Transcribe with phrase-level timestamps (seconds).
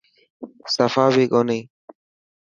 [0.73, 1.59] سفا بي ڪوني.